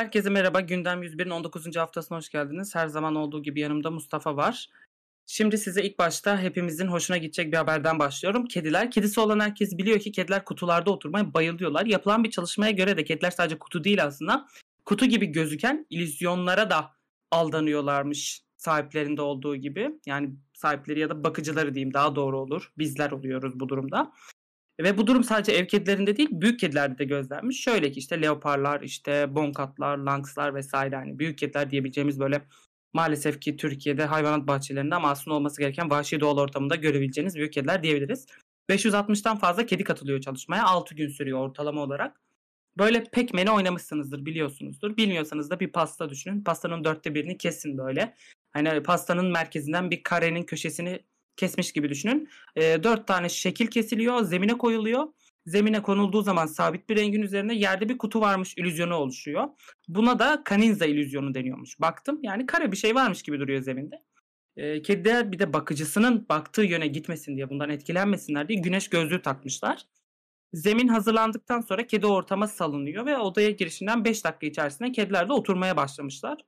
Herkese 0.00 0.30
merhaba. 0.30 0.60
Gündem 0.60 1.02
101'in 1.02 1.30
19. 1.30 1.76
haftasına 1.76 2.18
hoş 2.18 2.28
geldiniz. 2.28 2.74
Her 2.74 2.86
zaman 2.86 3.14
olduğu 3.14 3.42
gibi 3.42 3.60
yanımda 3.60 3.90
Mustafa 3.90 4.36
var. 4.36 4.68
Şimdi 5.26 5.58
size 5.58 5.82
ilk 5.82 5.98
başta 5.98 6.40
hepimizin 6.40 6.86
hoşuna 6.86 7.16
gidecek 7.16 7.52
bir 7.52 7.56
haberden 7.56 7.98
başlıyorum. 7.98 8.46
Kediler. 8.46 8.90
Kedisi 8.90 9.20
olan 9.20 9.40
herkes 9.40 9.78
biliyor 9.78 10.00
ki 10.00 10.12
kediler 10.12 10.44
kutularda 10.44 10.90
oturmaya 10.90 11.34
bayılıyorlar. 11.34 11.86
Yapılan 11.86 12.24
bir 12.24 12.30
çalışmaya 12.30 12.70
göre 12.70 12.96
de 12.96 13.04
kediler 13.04 13.30
sadece 13.30 13.58
kutu 13.58 13.84
değil 13.84 14.04
aslında. 14.04 14.48
Kutu 14.84 15.06
gibi 15.06 15.26
gözüken 15.26 15.86
illüzyonlara 15.90 16.70
da 16.70 16.90
aldanıyorlarmış 17.30 18.42
sahiplerinde 18.56 19.22
olduğu 19.22 19.56
gibi. 19.56 19.90
Yani 20.06 20.30
sahipleri 20.54 21.00
ya 21.00 21.10
da 21.10 21.24
bakıcıları 21.24 21.74
diyeyim 21.74 21.94
daha 21.94 22.16
doğru 22.16 22.38
olur. 22.40 22.72
Bizler 22.78 23.10
oluyoruz 23.10 23.60
bu 23.60 23.68
durumda. 23.68 24.12
Ve 24.82 24.98
bu 24.98 25.06
durum 25.06 25.24
sadece 25.24 25.52
ev 25.52 25.66
kedilerinde 25.66 26.16
değil 26.16 26.28
büyük 26.32 26.60
kedilerde 26.60 26.98
de 26.98 27.04
gözlenmiş. 27.04 27.62
Şöyle 27.62 27.92
ki 27.92 27.98
işte 27.98 28.22
leoparlar, 28.22 28.80
işte 28.80 29.34
bonkatlar, 29.34 29.98
lankslar 29.98 30.54
vesaire 30.54 30.96
hani 30.96 31.18
büyük 31.18 31.38
kediler 31.38 31.70
diyebileceğimiz 31.70 32.20
böyle 32.20 32.42
maalesef 32.92 33.40
ki 33.40 33.56
Türkiye'de 33.56 34.04
hayvanat 34.04 34.46
bahçelerinde 34.46 34.94
aslında 34.94 35.36
olması 35.36 35.60
gereken 35.60 35.90
vahşi 35.90 36.20
doğal 36.20 36.38
ortamında 36.38 36.76
görebileceğiniz 36.76 37.36
büyük 37.36 37.52
kediler 37.52 37.82
diyebiliriz. 37.82 38.26
560'tan 38.70 39.38
fazla 39.38 39.66
kedi 39.66 39.84
katılıyor 39.84 40.20
çalışmaya. 40.20 40.64
6 40.64 40.94
gün 40.94 41.08
sürüyor 41.08 41.38
ortalama 41.38 41.80
olarak. 41.80 42.20
Böyle 42.78 43.04
pek 43.04 43.34
meni 43.34 43.50
oynamışsınızdır 43.50 44.26
biliyorsunuzdur. 44.26 44.96
Bilmiyorsanız 44.96 45.50
da 45.50 45.60
bir 45.60 45.72
pasta 45.72 46.10
düşünün. 46.10 46.44
Pastanın 46.44 46.84
dörtte 46.84 47.14
birini 47.14 47.38
kesin 47.38 47.78
böyle. 47.78 48.14
Hani 48.52 48.82
pastanın 48.82 49.26
merkezinden 49.26 49.90
bir 49.90 50.02
karenin 50.02 50.42
köşesini 50.42 51.00
kesmiş 51.40 51.72
gibi 51.72 51.88
düşünün. 51.88 52.28
E, 52.56 52.62
dört 52.82 53.06
tane 53.06 53.28
şekil 53.28 53.66
kesiliyor, 53.66 54.22
zemine 54.22 54.58
koyuluyor. 54.58 55.06
Zemine 55.46 55.82
konulduğu 55.82 56.22
zaman 56.22 56.46
sabit 56.46 56.88
bir 56.88 56.96
rengin 56.96 57.22
üzerine 57.22 57.54
yerde 57.54 57.88
bir 57.88 57.98
kutu 57.98 58.20
varmış 58.20 58.54
illüzyonu 58.56 58.94
oluşuyor. 58.94 59.48
Buna 59.88 60.18
da 60.18 60.42
Kaninza 60.44 60.86
illüzyonu 60.86 61.34
deniyormuş. 61.34 61.80
Baktım 61.80 62.18
yani 62.22 62.46
kare 62.46 62.72
bir 62.72 62.76
şey 62.76 62.94
varmış 62.94 63.22
gibi 63.22 63.40
duruyor 63.40 63.62
zeminde. 63.62 63.96
E, 64.56 64.82
kediler 64.82 65.32
bir 65.32 65.38
de 65.38 65.52
bakıcısının 65.52 66.26
baktığı 66.28 66.62
yöne 66.62 66.86
gitmesin 66.86 67.36
diye 67.36 67.50
bundan 67.50 67.70
etkilenmesinler 67.70 68.48
diye 68.48 68.60
güneş 68.60 68.88
gözlüğü 68.88 69.22
takmışlar. 69.22 69.84
Zemin 70.52 70.88
hazırlandıktan 70.88 71.60
sonra 71.60 71.86
kedi 71.86 72.06
ortama 72.06 72.48
salınıyor 72.48 73.06
ve 73.06 73.18
odaya 73.18 73.50
girişinden 73.50 74.04
5 74.04 74.24
dakika 74.24 74.46
içerisinde 74.46 74.92
kediler 74.92 75.28
de 75.28 75.32
oturmaya 75.32 75.76
başlamışlar. 75.76 76.38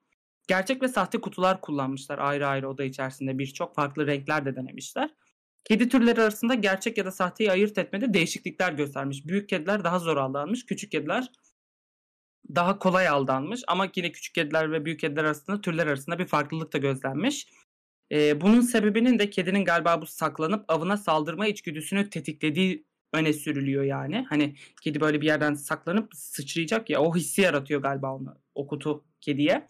Gerçek 0.49 0.83
ve 0.83 0.89
sahte 0.89 1.21
kutular 1.21 1.61
kullanmışlar 1.61 2.19
ayrı 2.19 2.47
ayrı 2.47 2.69
oda 2.69 2.85
içerisinde 2.85 3.39
birçok 3.39 3.75
farklı 3.75 4.07
renkler 4.07 4.45
de 4.45 4.57
denemişler. 4.57 5.11
Kedi 5.65 5.89
türleri 5.89 6.23
arasında 6.23 6.55
gerçek 6.55 6.99
ya 6.99 7.05
da 7.05 7.11
sahteyi 7.11 7.53
ayırt 7.53 7.79
etmede 7.79 8.15
değişiklikler 8.15 8.73
göstermiş. 8.73 9.27
Büyük 9.27 9.49
kediler 9.49 9.85
daha 9.85 9.99
zor 9.99 10.17
aldanmış, 10.17 10.67
küçük 10.67 10.93
kediler 10.93 11.29
daha 12.55 12.79
kolay 12.79 13.09
aldanmış 13.09 13.63
ama 13.67 13.89
yine 13.97 14.13
küçük 14.13 14.35
kediler 14.35 14.73
ve 14.73 14.85
büyük 14.85 15.01
kediler 15.01 15.25
arasında 15.25 15.61
türler 15.61 15.87
arasında 15.87 16.19
bir 16.19 16.27
farklılık 16.27 16.73
da 16.73 16.79
gözlenmiş. 16.79 17.49
Ee, 18.13 18.41
bunun 18.41 18.61
sebebinin 18.61 19.19
de 19.19 19.31
kedinin 19.31 19.65
galiba 19.65 20.03
bu 20.03 20.07
saklanıp 20.07 20.65
avına 20.69 20.97
saldırma 20.97 21.47
içgüdüsünü 21.47 22.11
tetiklediği 22.11 22.87
öne 23.13 23.33
sürülüyor 23.33 23.85
yani. 23.85 24.27
Hani 24.29 24.55
kedi 24.83 25.01
böyle 25.01 25.21
bir 25.21 25.27
yerden 25.27 25.55
saklanıp 25.55 26.15
sıçrayacak 26.15 26.91
ya 26.91 27.01
o 27.01 27.17
hissi 27.17 27.41
yaratıyor 27.41 27.83
galiba 27.83 28.15
onu 28.15 28.39
o 28.55 28.67
kutu 28.67 29.05
kediye. 29.21 29.69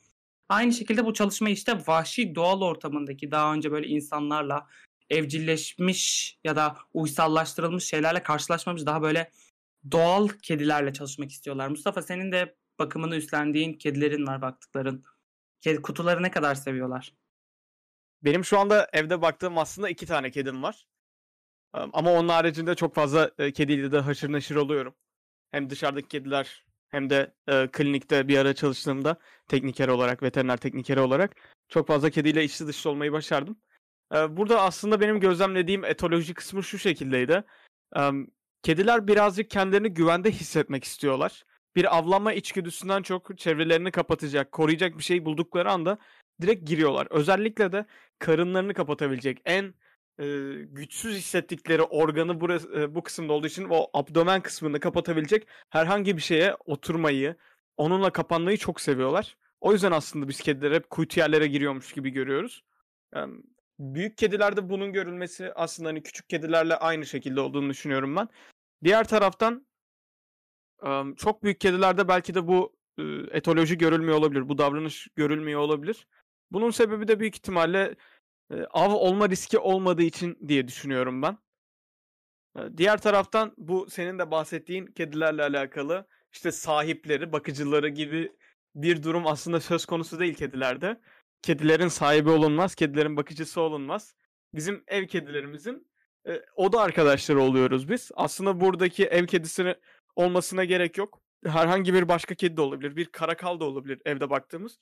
Aynı 0.53 0.73
şekilde 0.73 1.05
bu 1.05 1.15
çalışma 1.15 1.49
işte 1.49 1.79
vahşi 1.87 2.35
doğal 2.35 2.61
ortamındaki 2.61 3.31
daha 3.31 3.55
önce 3.55 3.73
böyle 3.73 3.87
insanlarla 3.87 4.67
evcilleşmiş 5.11 6.37
ya 6.45 6.57
da 6.57 6.77
uysallaştırılmış 6.95 7.85
şeylerle 7.85 8.23
karşılaşmamış 8.23 8.87
daha 8.87 9.03
böyle 9.03 9.31
doğal 9.91 10.29
kedilerle 10.29 10.93
çalışmak 10.93 11.31
istiyorlar. 11.31 11.69
Mustafa 11.69 12.03
senin 12.03 12.33
de 12.33 12.57
bakımını 12.79 13.17
üstlendiğin 13.17 13.75
kedilerin 13.75 14.27
var 14.27 14.43
baktıkların. 14.43 15.05
Kedi 15.61 15.83
kutuları 15.83 16.23
ne 16.23 16.31
kadar 16.31 16.55
seviyorlar? 16.55 17.13
Benim 18.23 18.45
şu 18.45 18.59
anda 18.59 18.89
evde 18.93 19.23
baktığım 19.23 19.59
aslında 19.59 19.89
iki 19.89 20.07
tane 20.07 20.31
kedim 20.31 20.63
var. 20.63 20.87
Ama 21.73 22.13
onun 22.13 22.29
haricinde 22.29 22.75
çok 22.75 22.95
fazla 22.95 23.31
kediyle 23.37 23.93
de 23.93 23.99
haşır 23.99 24.33
neşir 24.33 24.57
oluyorum. 24.57 24.95
Hem 25.51 25.71
dışarıdaki 25.71 26.09
kediler 26.09 26.65
hem 26.93 27.11
de 27.11 27.35
e, 27.49 27.69
klinikte 27.73 28.29
bir 28.29 28.39
ara 28.39 28.55
çalıştığımda 28.55 29.17
tekniker 29.49 29.89
olarak, 29.89 30.23
veteriner 30.23 30.57
tekniker 30.57 30.97
olarak 30.97 31.37
çok 31.69 31.87
fazla 31.87 32.11
kediyle 32.11 32.45
içli 32.45 32.67
dışlı 32.67 32.91
olmayı 32.91 33.13
başardım. 33.13 33.57
E, 34.15 34.37
burada 34.37 34.63
aslında 34.63 35.01
benim 35.01 35.21
gözlemlediğim 35.21 35.85
etoloji 35.85 36.35
kısmı 36.35 36.63
şu 36.63 36.79
şekildeydi. 36.79 37.45
E, 37.97 38.11
kediler 38.63 39.07
birazcık 39.07 39.51
kendilerini 39.51 39.89
güvende 39.89 40.31
hissetmek 40.31 40.85
istiyorlar. 40.85 41.45
Bir 41.77 41.97
avlanma 41.97 42.33
içgüdüsünden 42.33 43.03
çok 43.03 43.39
çevrelerini 43.39 43.91
kapatacak, 43.91 44.53
koruyacak 44.53 44.99
bir 44.99 45.03
şey 45.03 45.25
buldukları 45.25 45.71
anda 45.71 45.99
direkt 46.43 46.69
giriyorlar. 46.69 47.07
Özellikle 47.11 47.73
de 47.73 47.87
karınlarını 48.19 48.75
kapatabilecek 48.75 49.39
en 49.45 49.75
e, 50.23 50.27
güçsüz 50.63 51.17
hissettikleri 51.17 51.83
organı 51.83 52.41
burası, 52.41 52.73
e, 52.73 52.95
bu 52.95 53.03
kısımda 53.03 53.33
olduğu 53.33 53.47
için 53.47 53.67
o 53.71 53.91
abdomen 53.95 54.41
kısmını 54.43 54.81
kapatabilecek 54.81 55.47
herhangi 55.71 56.17
bir 56.17 56.23
şeye 56.23 56.55
oturmayı, 56.67 57.37
onunla 57.77 58.11
kapanmayı 58.11 58.57
çok 58.57 58.81
seviyorlar. 58.81 59.37
O 59.61 59.73
yüzden 59.73 59.93
aslında 59.93 60.29
biz 60.29 60.41
kediler 60.41 60.73
hep 60.73 60.91
kuytu 60.91 61.21
yerlere 61.21 61.47
giriyormuş 61.47 61.93
gibi 61.93 62.11
görüyoruz. 62.11 62.65
Yani 63.15 63.43
büyük 63.79 64.19
kedilerde 64.19 64.69
bunun 64.69 64.93
görülmesi 64.93 65.53
aslında 65.55 65.89
hani 65.89 66.03
küçük 66.03 66.29
kedilerle 66.29 66.77
aynı 66.77 67.07
şekilde 67.07 67.41
olduğunu 67.41 67.71
düşünüyorum 67.71 68.17
ben. 68.17 68.29
Diğer 68.85 69.09
taraftan 69.09 69.67
çok 71.17 71.43
büyük 71.43 71.61
kedilerde 71.61 72.09
belki 72.09 72.35
de 72.35 72.47
bu 72.47 72.77
etoloji 73.33 73.79
görülmüyor 73.79 74.19
olabilir. 74.19 74.49
Bu 74.49 74.59
davranış 74.59 75.09
görülmüyor 75.17 75.61
olabilir. 75.61 76.07
Bunun 76.51 76.71
sebebi 76.71 77.09
de 77.09 77.21
büyük 77.21 77.37
ihtimalle 77.37 77.95
av 78.71 78.93
olma 78.93 79.29
riski 79.29 79.59
olmadığı 79.59 80.03
için 80.03 80.39
diye 80.49 80.69
düşünüyorum 80.69 81.23
ben. 81.23 81.39
Diğer 82.77 83.01
taraftan 83.01 83.55
bu 83.57 83.91
senin 83.91 84.19
de 84.19 84.31
bahsettiğin 84.31 84.87
kedilerle 84.87 85.43
alakalı 85.43 86.07
işte 86.33 86.53
sahipleri, 86.53 87.33
bakıcıları 87.33 87.89
gibi 87.89 88.33
bir 88.75 89.03
durum 89.03 89.27
aslında 89.27 89.61
söz 89.61 89.87
konusu 89.87 90.19
değil 90.19 90.35
kedilerde. 90.35 91.01
Kedilerin 91.43 91.89
sahibi 91.89 92.31
olunmaz, 92.31 92.75
kedilerin 92.75 93.17
bakıcısı 93.17 93.61
olunmaz. 93.61 94.15
Bizim 94.55 94.85
ev 94.87 95.07
kedilerimizin 95.07 95.89
e, 96.29 96.43
oda 96.57 96.81
arkadaşları 96.81 97.41
oluyoruz 97.41 97.89
biz. 97.89 98.11
Aslında 98.15 98.61
buradaki 98.61 99.07
ev 99.07 99.27
kedisini 99.27 99.75
olmasına 100.17 100.65
gerek 100.65 100.99
yok. 100.99 101.21
Herhangi 101.47 101.95
bir 101.95 102.09
başka 102.09 102.35
kedi 102.35 102.57
de 102.57 102.61
olabilir. 102.61 102.97
Bir 102.97 103.07
karakal 103.07 103.61
da 103.61 103.65
olabilir 103.65 104.03
evde 104.05 104.31
baktığımız. 104.31 104.79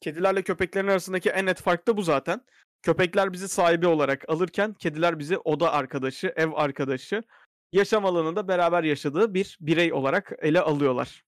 Kedilerle 0.00 0.42
köpeklerin 0.42 0.88
arasındaki 0.88 1.30
en 1.30 1.46
net 1.46 1.60
fark 1.60 1.86
da 1.86 1.96
bu 1.96 2.02
zaten. 2.02 2.44
Köpekler 2.82 3.32
bizi 3.32 3.48
sahibi 3.48 3.86
olarak 3.86 4.24
alırken 4.28 4.74
kediler 4.74 5.18
bizi 5.18 5.38
oda 5.38 5.72
arkadaşı, 5.72 6.32
ev 6.36 6.52
arkadaşı, 6.54 7.22
yaşam 7.72 8.06
alanında 8.06 8.48
beraber 8.48 8.84
yaşadığı 8.84 9.34
bir 9.34 9.58
birey 9.60 9.92
olarak 9.92 10.32
ele 10.38 10.60
alıyorlar. 10.60 11.24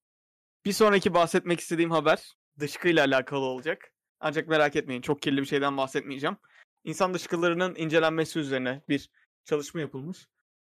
Bir 0.65 0.73
sonraki 0.73 1.15
bahsetmek 1.15 1.61
istediğim 1.61 1.91
haber 1.91 2.33
dışkıyla 2.59 3.05
alakalı 3.05 3.45
olacak. 3.45 3.93
Ancak 4.21 4.49
merak 4.49 4.77
etmeyin 4.77 5.03
çok 5.03 5.23
kirli 5.23 5.41
bir 5.41 5.47
şeyden 5.47 5.77
bahsetmeyeceğim. 5.77 6.37
İnsan 6.85 7.15
dışkılarının 7.15 7.75
incelenmesi 7.75 8.39
üzerine 8.39 8.83
bir 8.89 9.11
çalışma 9.45 9.81
yapılmış. 9.81 10.29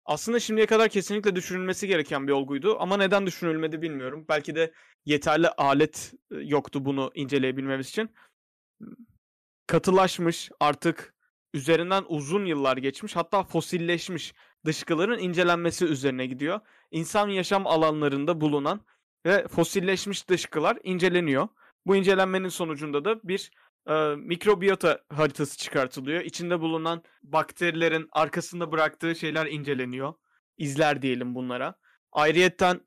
Aslında 0.05 0.41
şimdiye 0.41 0.67
kadar 0.67 0.89
kesinlikle 0.89 1.37
düşünülmesi 1.37 1.89
gereken 1.89 2.27
bir 2.29 2.33
olguydu 2.33 2.77
ama 2.81 2.97
neden 2.97 3.27
düşünülmedi 3.27 3.83
bilmiyorum. 3.83 4.25
Belki 4.29 4.55
de 4.55 4.73
yeterli 5.05 5.49
alet 5.49 6.15
yoktu 6.31 6.85
bunu 6.85 7.11
inceleyebilmemiz 7.15 7.89
için 7.89 8.11
katılaşmış 9.67 10.51
artık 10.61 11.15
üzerinden 11.55 12.05
uzun 12.09 12.45
yıllar 12.45 12.77
geçmiş 12.77 13.17
hatta 13.17 13.43
fosilleşmiş 13.43 14.35
dışkıların 14.67 15.19
incelenmesi 15.19 15.85
üzerine 15.85 16.27
gidiyor. 16.27 16.61
İnsan 16.91 17.29
yaşam 17.29 17.67
alanlarında 17.67 18.41
bulunan 18.41 18.81
ve 19.27 19.49
fosilleşmiş 19.49 20.29
dışkılar 20.29 20.79
inceleniyor. 20.83 21.49
Bu 21.87 21.97
incelenmenin 21.97 22.49
sonucunda 22.49 23.05
da 23.05 23.21
bir 23.23 23.51
e, 23.89 24.15
mikrobiyota 24.17 25.01
haritası 25.09 25.59
çıkartılıyor. 25.59 26.21
İçinde 26.21 26.61
bulunan 26.61 27.03
bakterilerin 27.23 28.09
arkasında 28.13 28.73
bıraktığı 28.73 29.15
şeyler 29.15 29.47
inceleniyor. 29.47 30.15
İzler 30.59 31.03
diyelim 31.03 31.35
bunlara. 31.35 31.75
Ayrıyetten 32.13 32.81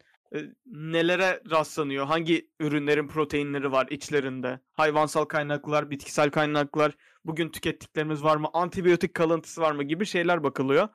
nelere 0.66 1.42
rastlanıyor? 1.52 2.06
Hangi 2.06 2.50
ürünlerin 2.60 3.08
proteinleri 3.08 3.72
var 3.72 3.88
içlerinde? 3.90 4.60
Hayvansal 4.72 5.26
kaynaklar, 5.26 5.90
bitkisel 5.90 6.32
kaynaklar, 6.32 6.98
bugün 7.26 7.50
tükettiklerimiz 7.50 8.24
var 8.24 8.38
mı? 8.38 8.50
Antibiyotik 8.54 9.14
kalıntısı 9.14 9.62
var 9.62 9.72
mı 9.72 9.84
gibi 9.84 10.06
şeyler 10.06 10.44
bakılıyor. 10.44 10.90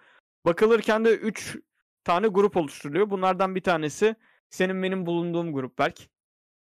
Bakılırken 0.46 1.04
de 1.04 1.14
3 1.16 1.56
tane 2.04 2.28
grup 2.28 2.56
oluşturuluyor. 2.56 3.10
Bunlardan 3.10 3.54
bir 3.54 3.62
tanesi 3.62 4.16
senin 4.50 4.82
benim 4.82 5.06
bulunduğum 5.06 5.52
grup 5.52 5.78
Berk. 5.78 5.98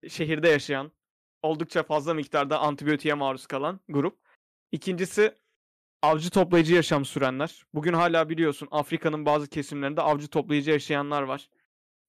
Şehirde 0.08 0.48
yaşayan, 0.48 0.92
oldukça 1.42 1.82
fazla 1.82 2.14
miktarda 2.14 2.58
antibiyotiğe 2.58 3.14
maruz 3.14 3.46
kalan 3.46 3.80
grup. 3.88 4.18
İkincisi 4.72 5.34
avcı 6.02 6.30
toplayıcı 6.30 6.74
yaşam 6.74 7.04
sürenler. 7.04 7.64
Bugün 7.74 7.92
hala 7.92 8.28
biliyorsun 8.28 8.68
Afrika'nın 8.70 9.26
bazı 9.26 9.48
kesimlerinde 9.48 10.02
avcı 10.02 10.28
toplayıcı 10.28 10.70
yaşayanlar 10.70 11.22
var 11.22 11.48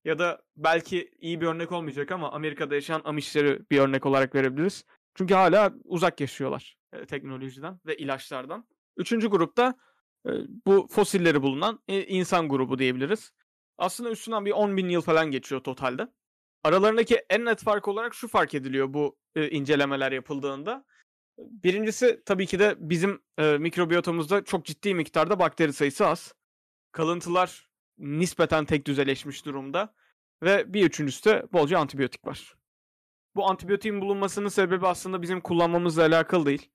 Ya 0.06 0.20
da 0.20 0.42
belki 0.58 1.12
iyi 1.20 1.42
bir 1.42 1.46
örnek 1.46 1.72
olmayacak 1.72 2.12
ama 2.12 2.32
Amerika'da 2.32 2.76
yaşayan 2.76 3.02
Amishleri 3.04 3.70
bir 3.72 3.80
örnek 3.80 4.06
olarak 4.06 4.36
verebiliriz. 4.36 4.86
Çünkü 5.16 5.34
hala 5.34 5.74
uzak 5.84 6.22
yaşıyorlar 6.22 6.78
e, 6.94 7.06
teknolojiden 7.06 7.80
ve 7.86 7.98
ilaçlardan. 7.98 8.68
Üçüncü 8.98 9.28
grupta 9.28 9.76
e, 10.28 10.32
bu 10.66 10.88
fosilleri 10.92 11.42
bulunan 11.42 11.80
e, 11.88 12.04
insan 12.04 12.50
grubu 12.50 12.80
diyebiliriz. 12.80 13.32
Aslında 13.78 14.10
üstünden 14.10 14.46
bir 14.46 14.52
10 14.52 14.78
bin 14.78 14.90
yıl 14.90 15.02
falan 15.02 15.32
geçiyor 15.32 15.62
totalde. 15.62 16.08
Aralarındaki 16.64 17.22
en 17.30 17.46
net 17.46 17.64
fark 17.64 17.88
olarak 17.88 18.14
şu 18.14 18.28
fark 18.28 18.54
ediliyor 18.54 18.94
bu 18.94 19.18
e, 19.36 19.50
incelemeler 19.50 20.12
yapıldığında. 20.12 20.86
Birincisi 21.38 22.22
tabii 22.26 22.46
ki 22.46 22.60
de 22.60 22.76
bizim 22.80 23.22
mikrobiyotomuzda 23.60 24.44
çok 24.44 24.66
ciddi 24.66 24.96
miktarda 24.96 25.40
bakteri 25.40 25.74
sayısı 25.74 26.08
az. 26.08 26.34
Kalıntılar 26.92 27.71
nispeten 28.02 28.66
tek 28.66 28.88
düzeleşmiş 28.88 29.46
durumda. 29.46 29.94
Ve 30.44 30.74
bir 30.74 30.86
üçüncüsü 30.86 31.30
de 31.30 31.48
bolca 31.54 31.80
antibiyotik 31.80 32.28
var. 32.28 32.56
Bu 33.36 33.50
antibiyotiğin 33.50 34.02
bulunmasının 34.02 34.50
sebebi 34.50 34.88
aslında 34.88 35.22
bizim 35.22 35.42
kullanmamızla 35.42 36.06
alakalı 36.06 36.46
değil. 36.46 36.70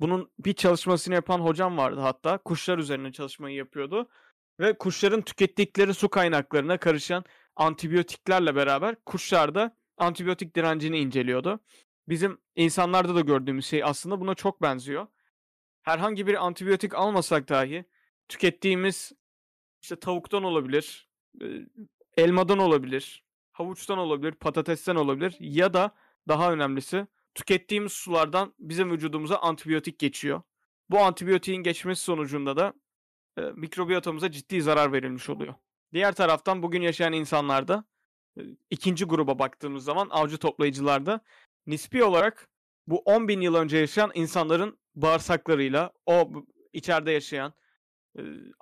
Bunun 0.00 0.30
bir 0.38 0.52
çalışmasını 0.52 1.14
yapan 1.14 1.40
hocam 1.40 1.76
vardı 1.76 2.00
hatta. 2.00 2.38
Kuşlar 2.38 2.78
üzerine 2.78 3.12
çalışmayı 3.12 3.56
yapıyordu. 3.56 4.08
Ve 4.60 4.78
kuşların 4.78 5.22
tükettikleri 5.22 5.94
su 5.94 6.08
kaynaklarına 6.08 6.78
karışan 6.78 7.24
antibiyotiklerle 7.56 8.56
beraber 8.56 8.96
kuşlarda 9.06 9.76
antibiyotik 9.96 10.56
direncini 10.56 10.98
inceliyordu. 10.98 11.60
Bizim 12.08 12.38
insanlarda 12.56 13.14
da 13.14 13.20
gördüğümüz 13.20 13.66
şey 13.66 13.84
aslında 13.84 14.20
buna 14.20 14.34
çok 14.34 14.62
benziyor. 14.62 15.06
Herhangi 15.82 16.26
bir 16.26 16.46
antibiyotik 16.46 16.94
almasak 16.94 17.48
dahi 17.48 17.84
tükettiğimiz 18.28 19.12
işte 19.82 19.96
tavuktan 19.96 20.42
olabilir, 20.42 21.08
elmadan 22.16 22.58
olabilir, 22.58 23.24
havuçtan 23.52 23.98
olabilir, 23.98 24.32
patatesten 24.32 24.96
olabilir 24.96 25.36
ya 25.40 25.74
da 25.74 25.94
daha 26.28 26.52
önemlisi 26.52 27.06
tükettiğimiz 27.34 27.92
sulardan 27.92 28.54
bizim 28.58 28.90
vücudumuza 28.90 29.36
antibiyotik 29.36 29.98
geçiyor. 29.98 30.42
Bu 30.90 30.98
antibiyotiğin 30.98 31.62
geçmesi 31.62 32.02
sonucunda 32.02 32.56
da 32.56 32.74
e, 33.38 33.40
mikrobiyotamıza 33.40 34.30
ciddi 34.30 34.62
zarar 34.62 34.92
verilmiş 34.92 35.28
oluyor. 35.28 35.54
Diğer 35.92 36.14
taraftan 36.14 36.62
bugün 36.62 36.82
yaşayan 36.82 37.12
insanlarda 37.12 37.84
e, 38.38 38.42
ikinci 38.70 39.04
gruba 39.04 39.38
baktığımız 39.38 39.84
zaman 39.84 40.08
avcı 40.10 40.38
toplayıcılarda 40.38 41.20
nispi 41.66 42.04
olarak 42.04 42.48
bu 42.86 42.98
10 42.98 43.28
bin 43.28 43.40
yıl 43.40 43.54
önce 43.54 43.78
yaşayan 43.78 44.10
insanların 44.14 44.78
bağırsaklarıyla 44.94 45.92
o 46.06 46.32
içeride 46.72 47.10
yaşayan 47.10 47.54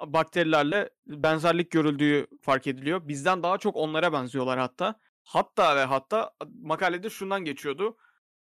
bakterilerle 0.06 0.90
benzerlik 1.06 1.70
görüldüğü 1.70 2.26
fark 2.42 2.66
ediliyor. 2.66 3.08
Bizden 3.08 3.42
daha 3.42 3.58
çok 3.58 3.76
onlara 3.76 4.12
benziyorlar 4.12 4.58
hatta. 4.58 5.00
Hatta 5.24 5.76
ve 5.76 5.84
hatta 5.84 6.32
makalede 6.62 7.10
şundan 7.10 7.44
geçiyordu. 7.44 7.96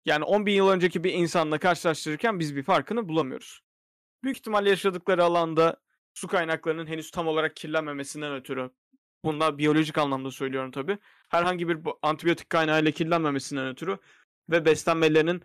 Yani 0.04 0.24
10 0.24 0.46
bin 0.46 0.54
yıl 0.54 0.68
önceki 0.68 1.04
bir 1.04 1.12
insanla 1.12 1.58
karşılaştırırken 1.58 2.40
biz 2.40 2.56
bir 2.56 2.62
farkını 2.62 3.08
bulamıyoruz. 3.08 3.60
Büyük 4.22 4.36
ihtimalle 4.36 4.70
yaşadıkları 4.70 5.24
alanda 5.24 5.76
su 6.14 6.28
kaynaklarının 6.28 6.86
henüz 6.86 7.10
tam 7.10 7.28
olarak 7.28 7.56
kirlenmemesinden 7.56 8.34
ötürü 8.34 8.70
bunda 9.24 9.58
biyolojik 9.58 9.98
anlamda 9.98 10.30
söylüyorum 10.30 10.70
tabi. 10.70 10.98
Herhangi 11.28 11.68
bir 11.68 11.78
antibiyotik 12.02 12.50
kaynağıyla 12.50 12.90
kirlenmemesinden 12.90 13.68
ötürü 13.68 13.98
ve 14.50 14.64
beslenmelerinin 14.64 15.42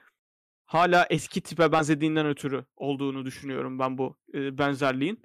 hala 0.65 1.07
eski 1.09 1.41
tipe 1.41 1.71
benzediğinden 1.71 2.25
ötürü 2.25 2.65
olduğunu 2.75 3.25
düşünüyorum 3.25 3.79
ben 3.79 3.97
bu 3.97 4.17
e, 4.33 4.57
benzerliğin. 4.57 5.23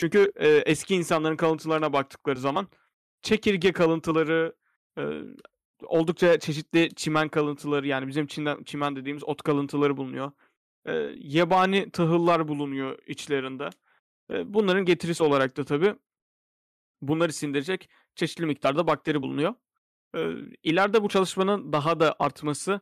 Çünkü 0.00 0.32
e, 0.36 0.48
eski 0.48 0.94
insanların 0.94 1.36
kalıntılarına 1.36 1.92
baktıkları 1.92 2.40
zaman 2.40 2.68
çekirge 3.22 3.72
kalıntıları, 3.72 4.54
e, 4.98 5.02
oldukça 5.82 6.38
çeşitli 6.38 6.94
çimen 6.94 7.28
kalıntıları 7.28 7.86
yani 7.86 8.08
bizim 8.08 8.26
çimen, 8.26 8.64
çimen 8.64 8.96
dediğimiz 8.96 9.24
ot 9.24 9.42
kalıntıları 9.42 9.96
bulunuyor. 9.96 10.32
E, 10.86 10.92
yabani 11.18 11.90
tahıllar 11.90 12.48
bulunuyor 12.48 12.98
içlerinde. 13.06 13.70
E, 14.32 14.54
bunların 14.54 14.84
getirisi 14.84 15.22
olarak 15.22 15.56
da 15.56 15.64
tabii 15.64 15.94
bunları 17.02 17.32
sindirecek 17.32 17.88
çeşitli 18.14 18.46
miktarda 18.46 18.86
bakteri 18.86 19.22
bulunuyor. 19.22 19.54
E, 20.16 20.20
ileride 20.62 21.02
bu 21.02 21.08
çalışmanın 21.08 21.72
daha 21.72 22.00
da 22.00 22.16
artması 22.18 22.80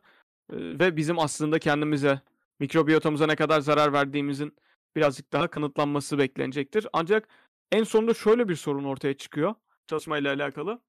e, 0.53 0.55
ve 0.55 0.97
bizim 0.97 1.19
aslında 1.19 1.59
kendimize 1.59 2.21
mikrobiyotamıza 2.59 3.25
ne 3.27 3.35
kadar 3.35 3.61
zarar 3.61 3.93
verdiğimizin 3.93 4.55
birazcık 4.95 5.33
daha 5.33 5.47
kanıtlanması 5.47 6.17
beklenecektir. 6.17 6.87
Ancak 6.93 7.27
en 7.71 7.83
sonunda 7.83 8.13
şöyle 8.13 8.49
bir 8.49 8.55
sorun 8.55 8.83
ortaya 8.83 9.17
çıkıyor 9.17 9.55
çalışmayla 9.87 10.33
alakalı. 10.33 10.81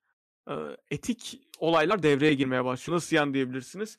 Etik 0.91 1.41
olaylar 1.59 2.03
devreye 2.03 2.35
girmeye 2.35 2.65
başlıyor. 2.65 2.97
Nasıl 2.97 3.17
yani 3.17 3.35
diyebilirsiniz? 3.35 3.99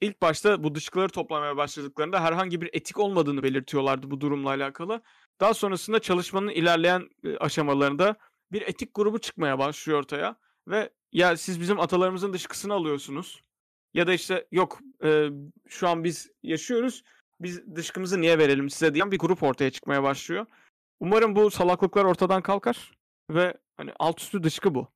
İlk 0.00 0.22
başta 0.22 0.64
bu 0.64 0.74
dışkıları 0.74 1.08
toplamaya 1.08 1.56
başladıklarında 1.56 2.24
herhangi 2.24 2.60
bir 2.60 2.70
etik 2.72 2.98
olmadığını 2.98 3.42
belirtiyorlardı 3.42 4.10
bu 4.10 4.20
durumla 4.20 4.48
alakalı. 4.48 5.02
Daha 5.40 5.54
sonrasında 5.54 5.98
çalışmanın 5.98 6.48
ilerleyen 6.48 7.10
aşamalarında 7.40 8.16
bir 8.52 8.62
etik 8.62 8.94
grubu 8.94 9.18
çıkmaya 9.18 9.58
başlıyor 9.58 9.98
ortaya 9.98 10.36
ve 10.68 10.90
ya 11.12 11.36
siz 11.36 11.60
bizim 11.60 11.80
atalarımızın 11.80 12.32
dışkısını 12.32 12.74
alıyorsunuz 12.74 13.42
ya 13.94 14.06
da 14.06 14.12
işte 14.12 14.46
yok 14.52 14.78
e, 15.04 15.28
şu 15.68 15.88
an 15.88 16.04
biz 16.04 16.30
yaşıyoruz 16.42 17.02
biz 17.42 17.76
dışkımızı 17.76 18.20
niye 18.20 18.38
verelim 18.38 18.70
size 18.70 18.94
diyen 18.94 19.12
bir 19.12 19.18
grup 19.18 19.42
ortaya 19.42 19.70
çıkmaya 19.70 20.02
başlıyor. 20.02 20.46
Umarım 21.00 21.36
bu 21.36 21.50
salaklıklar 21.50 22.04
ortadan 22.04 22.42
kalkar 22.42 22.92
ve 23.30 23.54
hani 23.76 23.92
alt 23.98 24.20
üstü 24.20 24.42
dışkı 24.42 24.74
bu. 24.74 24.88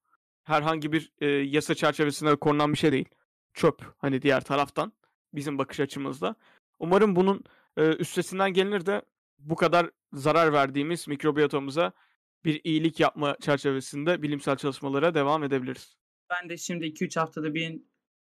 Herhangi 0.44 0.92
bir 0.92 1.12
e, 1.20 1.26
yasa 1.26 1.74
çerçevesinde 1.74 2.36
korunan 2.36 2.72
bir 2.72 2.78
şey 2.78 2.92
değil. 2.92 3.08
Çöp 3.54 3.82
hani 3.98 4.22
diğer 4.22 4.40
taraftan 4.44 4.92
bizim 5.34 5.58
bakış 5.58 5.80
açımızda. 5.80 6.34
Umarım 6.78 7.16
bunun 7.16 7.44
e, 7.76 7.82
üstesinden 7.82 8.52
gelinir 8.52 8.86
de 8.86 9.02
bu 9.38 9.56
kadar 9.56 9.90
zarar 10.12 10.52
verdiğimiz 10.52 11.08
mikrobiyotomuza 11.08 11.92
bir 12.44 12.60
iyilik 12.64 13.00
yapma 13.00 13.36
çerçevesinde 13.40 14.22
bilimsel 14.22 14.56
çalışmalara 14.56 15.14
devam 15.14 15.44
edebiliriz. 15.44 15.96
Ben 16.30 16.48
de 16.48 16.56
şimdi 16.56 16.86
2-3 16.86 17.20
haftada 17.20 17.54
bir 17.54 17.80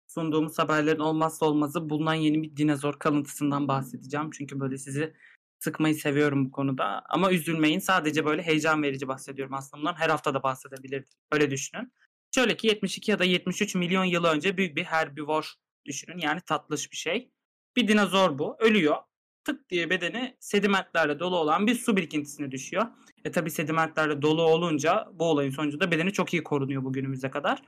sunduğumuz 0.08 0.58
haberlerin 0.58 0.98
olmazsa 0.98 1.46
olmazı 1.46 1.90
bulunan 1.90 2.14
yeni 2.14 2.42
bir 2.42 2.56
dinozor 2.56 2.98
kalıntısından 2.98 3.68
bahsedeceğim. 3.68 4.30
Çünkü 4.30 4.60
böyle 4.60 4.78
sizi 4.78 5.14
sıkmayı 5.58 5.94
seviyorum 5.94 6.46
bu 6.46 6.50
konuda. 6.50 7.02
Ama 7.08 7.32
üzülmeyin 7.32 7.78
sadece 7.78 8.24
böyle 8.24 8.42
heyecan 8.42 8.82
verici 8.82 9.08
bahsediyorum 9.08 9.54
aslında 9.54 9.80
bundan. 9.80 9.94
Her 9.94 10.10
hafta 10.10 10.34
da 10.34 10.42
bahsedebilirdim. 10.42 11.18
Öyle 11.32 11.50
düşünün. 11.50 11.92
Şöyle 12.34 12.56
ki 12.56 12.66
72 12.66 13.10
ya 13.10 13.18
da 13.18 13.24
73 13.24 13.74
milyon 13.74 14.04
yıl 14.04 14.24
önce 14.24 14.56
büyük 14.56 14.76
bir 14.76 14.84
herbivor 14.84 15.54
düşünün. 15.86 16.18
Yani 16.18 16.40
tatlış 16.40 16.92
bir 16.92 16.96
şey. 16.96 17.30
Bir 17.76 17.88
dinozor 17.88 18.38
bu. 18.38 18.56
Ölüyor. 18.60 18.96
Tık 19.44 19.70
diye 19.70 19.90
bedeni 19.90 20.36
sedimentlerle 20.40 21.18
dolu 21.18 21.36
olan 21.36 21.66
bir 21.66 21.74
su 21.74 21.96
birikintisine 21.96 22.50
düşüyor. 22.50 22.86
E 23.24 23.30
tabi 23.30 23.50
sedimentlerle 23.50 24.22
dolu 24.22 24.42
olunca 24.42 25.08
bu 25.12 25.24
olayın 25.24 25.50
sonucunda 25.50 25.90
bedeni 25.90 26.12
çok 26.12 26.34
iyi 26.34 26.42
korunuyor 26.42 26.84
bugünümüze 26.84 27.30
kadar. 27.30 27.62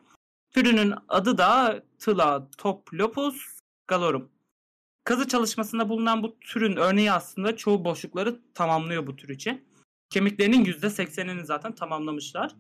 Türünün 0.51 0.95
adı 1.09 1.39
da 1.39 1.83
Thlatoplopus 1.99 3.59
galorum. 3.89 4.31
Kazı 5.05 5.29
çalışmasında 5.29 5.89
bulunan 5.89 6.23
bu 6.23 6.41
türün 6.41 6.77
örneği 6.77 7.13
aslında 7.13 7.57
çoğu 7.57 7.85
boşlukları 7.85 8.41
tamamlıyor 8.55 9.07
bu 9.07 9.17
tür 9.17 9.29
için. 9.29 9.69
Kemiklerinin 10.11 10.65
%80'ini 10.65 11.45
zaten 11.45 11.75
tamamlamışlar. 11.75 12.57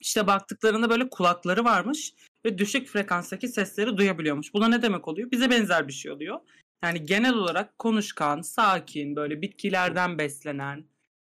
İşte 0.00 0.26
baktıklarında 0.26 0.90
böyle 0.90 1.10
kulakları 1.10 1.64
varmış 1.64 2.14
ve 2.44 2.58
düşük 2.58 2.88
frekanstaki 2.88 3.48
sesleri 3.48 3.96
duyabiliyormuş. 3.96 4.54
Buna 4.54 4.68
ne 4.68 4.82
demek 4.82 5.08
oluyor? 5.08 5.30
Bize 5.30 5.50
benzer 5.50 5.88
bir 5.88 5.92
şey 5.92 6.12
oluyor. 6.12 6.40
Yani 6.84 7.06
genel 7.06 7.34
olarak 7.34 7.78
konuşkan, 7.78 8.40
sakin, 8.40 9.16
böyle 9.16 9.42
bitkilerden 9.42 10.18
beslenen, 10.18 10.84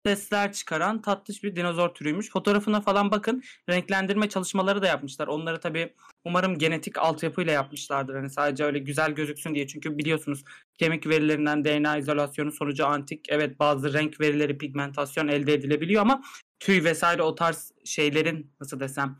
sesler 0.07 0.53
çıkaran 0.53 1.03
tatlış 1.03 1.45
bir 1.45 1.57
dinozor 1.57 1.89
türüymüş. 1.89 2.31
Fotoğrafına 2.31 2.81
falan 2.81 3.11
bakın. 3.11 3.43
Renklendirme 3.69 4.29
çalışmaları 4.29 4.83
da 4.83 4.87
yapmışlar. 4.87 5.27
Onları 5.27 5.61
tabii 5.61 5.95
umarım 6.25 6.59
genetik 6.59 6.99
altyapıyla 6.99 7.53
yapmışlardır. 7.53 8.15
Hani 8.15 8.31
sadece 8.31 8.65
öyle 8.65 8.79
güzel 8.79 9.13
gözüksün 9.13 9.55
diye. 9.55 9.67
Çünkü 9.67 9.99
biliyorsunuz 9.99 10.45
kemik 10.79 11.07
verilerinden 11.07 11.65
DNA 11.65 11.97
izolasyonu 11.97 12.53
sonucu 12.53 12.87
antik 12.87 13.27
evet 13.29 13.59
bazı 13.59 13.93
renk 13.93 14.21
verileri 14.21 14.59
pigmentasyon 14.59 15.29
elde 15.29 15.55
edilebiliyor 15.55 16.03
ama 16.03 16.23
tüy 16.61 16.85
vesaire 16.85 17.23
o 17.23 17.35
tarz 17.35 17.73
şeylerin 17.85 18.53
nasıl 18.61 18.81
desem 18.81 19.19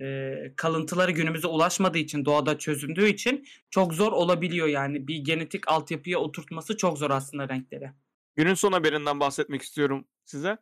e, 0.00 0.34
kalıntıları 0.56 1.10
günümüze 1.10 1.46
ulaşmadığı 1.46 1.98
için 1.98 2.24
doğada 2.24 2.58
çözündüğü 2.58 3.08
için 3.08 3.46
çok 3.70 3.94
zor 3.94 4.12
olabiliyor 4.12 4.66
yani 4.66 5.08
bir 5.08 5.16
genetik 5.16 5.68
altyapıya 5.68 6.18
oturtması 6.18 6.76
çok 6.76 6.98
zor 6.98 7.10
aslında 7.10 7.48
renkleri. 7.48 7.90
Günün 8.38 8.54
son 8.54 8.72
haberinden 8.72 9.20
bahsetmek 9.20 9.62
istiyorum 9.62 10.08
size. 10.24 10.58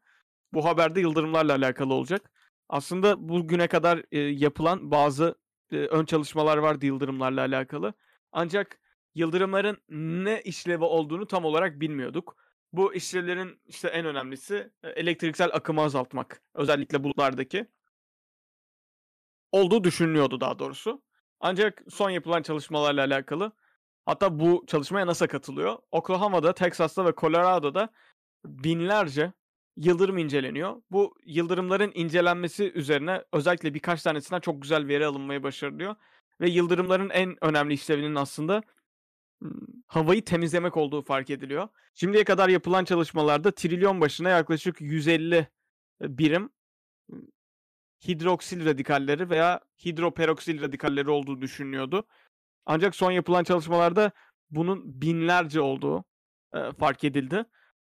Bu 0.52 0.64
haberde 0.64 1.00
yıldırımlarla 1.00 1.54
alakalı 1.54 1.94
olacak. 1.94 2.30
Aslında 2.68 3.28
bugüne 3.28 3.68
kadar 3.68 4.02
e, 4.12 4.18
yapılan 4.18 4.90
bazı 4.90 5.38
e, 5.72 5.76
ön 5.76 6.04
çalışmalar 6.04 6.56
vardı 6.56 6.86
yıldırımlarla 6.86 7.40
alakalı. 7.40 7.94
Ancak 8.32 8.80
yıldırımların 9.14 9.78
ne 9.88 10.42
işlevi 10.42 10.84
olduğunu 10.84 11.26
tam 11.26 11.44
olarak 11.44 11.80
bilmiyorduk. 11.80 12.36
Bu 12.72 12.94
işlevlerin 12.94 13.60
işte 13.66 13.88
en 13.88 14.06
önemlisi 14.06 14.72
e, 14.82 14.88
elektriksel 14.88 15.50
akımı 15.52 15.80
azaltmak. 15.80 16.42
Özellikle 16.54 17.04
bulutlardaki. 17.04 17.66
olduğu 19.52 19.84
düşünülüyordu 19.84 20.40
daha 20.40 20.58
doğrusu. 20.58 21.02
Ancak 21.40 21.82
son 21.88 22.10
yapılan 22.10 22.42
çalışmalarla 22.42 23.04
alakalı 23.04 23.52
hatta 24.06 24.38
bu 24.38 24.64
çalışmaya 24.66 25.06
NASA 25.06 25.26
katılıyor. 25.26 25.78
Oklahoma'da, 25.90 26.54
Texas'ta 26.54 27.04
ve 27.06 27.12
Colorado'da 27.16 27.88
binlerce 28.46 29.32
yıldırım 29.76 30.18
inceleniyor. 30.18 30.82
Bu 30.90 31.14
yıldırımların 31.24 31.92
incelenmesi 31.94 32.72
üzerine 32.72 33.24
özellikle 33.32 33.74
birkaç 33.74 34.02
tanesinden 34.02 34.40
çok 34.40 34.62
güzel 34.62 34.88
veri 34.88 35.06
alınmayı 35.06 35.42
başarılıyor. 35.42 35.96
Ve 36.40 36.50
yıldırımların 36.50 37.10
en 37.10 37.44
önemli 37.44 37.74
işlevinin 37.74 38.14
aslında 38.14 38.62
havayı 39.86 40.24
temizlemek 40.24 40.76
olduğu 40.76 41.02
fark 41.02 41.30
ediliyor. 41.30 41.68
Şimdiye 41.94 42.24
kadar 42.24 42.48
yapılan 42.48 42.84
çalışmalarda 42.84 43.50
trilyon 43.50 44.00
başına 44.00 44.28
yaklaşık 44.28 44.80
150 44.80 45.48
birim 46.00 46.50
hidroksil 48.08 48.66
radikalleri 48.66 49.30
veya 49.30 49.60
hidroperoksil 49.84 50.62
radikalleri 50.62 51.10
olduğu 51.10 51.40
düşünülüyordu. 51.40 52.06
Ancak 52.66 52.94
son 52.96 53.10
yapılan 53.10 53.44
çalışmalarda 53.44 54.10
bunun 54.50 55.00
binlerce 55.00 55.60
olduğu 55.60 56.04
e, 56.54 56.72
fark 56.72 57.04
edildi. 57.04 57.44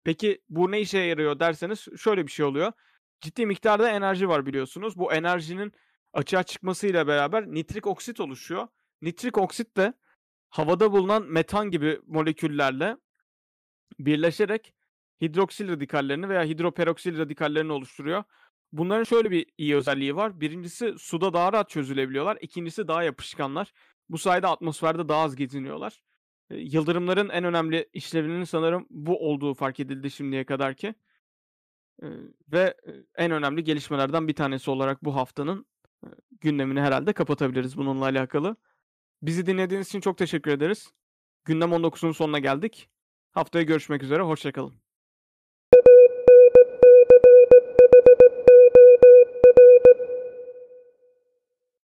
Peki 0.04 0.42
bu 0.48 0.70
ne 0.70 0.80
işe 0.80 0.98
yarıyor 0.98 1.40
derseniz 1.40 1.86
şöyle 1.98 2.26
bir 2.26 2.32
şey 2.32 2.44
oluyor. 2.44 2.72
Ciddi 3.20 3.46
miktarda 3.46 3.90
enerji 3.90 4.28
var 4.28 4.46
biliyorsunuz. 4.46 4.98
Bu 4.98 5.12
enerjinin 5.12 5.72
açığa 6.12 6.42
çıkmasıyla 6.42 7.06
beraber 7.06 7.46
nitrik 7.46 7.86
oksit 7.86 8.20
oluşuyor. 8.20 8.68
Nitrik 9.02 9.38
oksit 9.38 9.76
de 9.76 9.92
havada 10.48 10.92
bulunan 10.92 11.22
metan 11.22 11.70
gibi 11.70 12.00
moleküllerle 12.06 12.96
birleşerek 13.98 14.74
hidroksil 15.20 15.68
radikallerini 15.68 16.28
veya 16.28 16.44
hidroperoksil 16.44 17.18
radikallerini 17.18 17.72
oluşturuyor. 17.72 18.24
Bunların 18.72 19.04
şöyle 19.04 19.30
bir 19.30 19.46
iyi 19.58 19.76
özelliği 19.76 20.16
var. 20.16 20.40
Birincisi 20.40 20.94
suda 20.98 21.32
daha 21.32 21.52
rahat 21.52 21.70
çözülebiliyorlar. 21.70 22.38
İkincisi 22.40 22.88
daha 22.88 23.02
yapışkanlar. 23.02 23.72
Bu 24.08 24.18
sayede 24.18 24.46
atmosferde 24.46 25.08
daha 25.08 25.22
az 25.22 25.36
geziniyorlar. 25.36 26.02
Yıldırımların 26.50 27.28
en 27.28 27.44
önemli 27.44 27.88
işlevinin 27.92 28.44
sanırım 28.44 28.86
bu 28.90 29.28
olduğu 29.30 29.54
fark 29.54 29.80
edildi 29.80 30.10
şimdiye 30.10 30.44
kadar 30.44 30.74
ki. 30.74 30.94
Ve 32.52 32.74
en 33.14 33.30
önemli 33.30 33.64
gelişmelerden 33.64 34.28
bir 34.28 34.34
tanesi 34.34 34.70
olarak 34.70 35.04
bu 35.04 35.16
haftanın 35.16 35.66
gündemini 36.40 36.80
herhalde 36.80 37.12
kapatabiliriz 37.12 37.76
bununla 37.76 38.04
alakalı. 38.04 38.56
Bizi 39.22 39.46
dinlediğiniz 39.46 39.88
için 39.88 40.00
çok 40.00 40.18
teşekkür 40.18 40.50
ederiz. 40.50 40.92
Gündem 41.44 41.72
19'un 41.72 42.12
sonuna 42.12 42.38
geldik. 42.38 42.88
Haftaya 43.30 43.64
görüşmek 43.64 44.02
üzere. 44.02 44.22
Hoşçakalın. 44.22 44.85